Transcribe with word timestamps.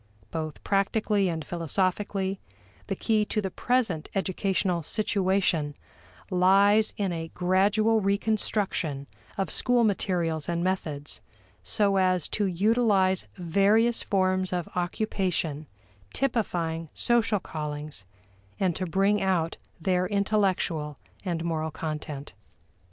Both 0.31 0.63
practically 0.63 1.29
and 1.29 1.45
philosophically, 1.45 2.39
the 2.87 2.95
key 2.95 3.23
to 3.25 3.39
the 3.39 3.51
present 3.51 4.09
educational 4.15 4.81
situation 4.81 5.75
lies 6.31 6.91
in 6.97 7.11
a 7.11 7.27
gradual 7.35 8.01
reconstruction 8.01 9.05
of 9.37 9.51
school 9.51 9.83
materials 9.83 10.49
and 10.49 10.63
methods 10.63 11.21
so 11.61 11.97
as 11.97 12.27
to 12.29 12.47
utilize 12.47 13.27
various 13.35 14.01
forms 14.01 14.51
of 14.51 14.67
occupation 14.75 15.67
typifying 16.15 16.89
social 16.95 17.39
callings, 17.39 18.03
and 18.59 18.75
to 18.77 18.87
bring 18.87 19.21
out 19.21 19.57
their 19.79 20.07
intellectual 20.07 20.97
and 21.23 21.45
moral 21.45 21.69
content. 21.69 22.33